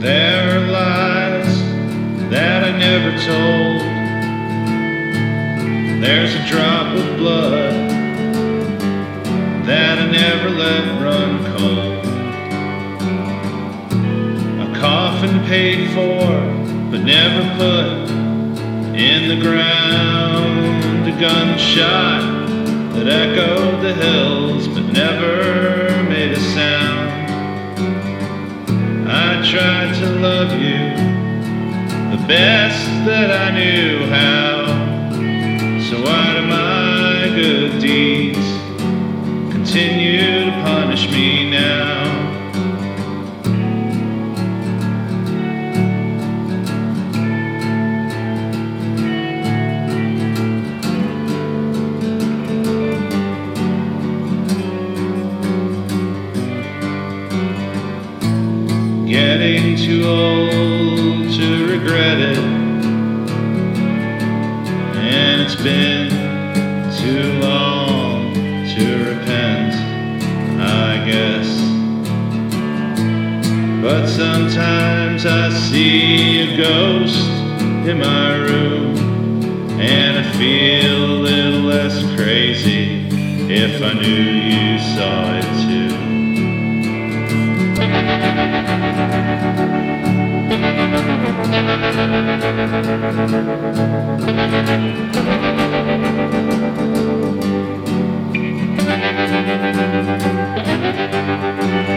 [0.00, 1.58] There are lies
[2.30, 3.82] that I never told.
[6.00, 7.72] There's a drop of blood
[9.66, 12.06] that I never let run cold.
[14.68, 16.28] A coffin paid for
[16.92, 18.08] but never put
[18.96, 21.08] in the ground.
[21.08, 22.22] A gunshot
[22.94, 25.57] that echoed the hills but never
[29.38, 30.96] I tried to love you
[32.10, 34.66] the best that I knew how.
[35.88, 38.48] So why do my good deeds
[39.52, 42.17] continue to punish me now?
[60.08, 62.38] Old to regret it.
[64.96, 66.08] And it's been
[67.00, 68.32] too long
[68.74, 69.74] to repent,
[70.60, 71.48] I guess.
[73.82, 77.28] But sometimes I see a ghost
[77.86, 78.96] in my room,
[79.78, 83.06] and I feel a little less crazy
[83.50, 85.17] if I knew you saw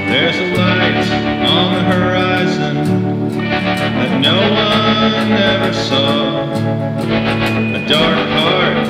[0.09, 1.08] There's a light
[1.45, 2.75] on the horizon
[4.00, 6.52] that no one ever saw.
[7.76, 8.87] A dark heart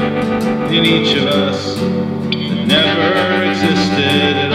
[0.72, 4.51] in each of us that never existed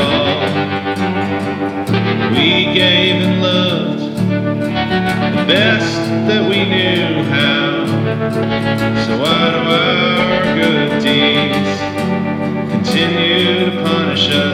[14.16, 14.45] our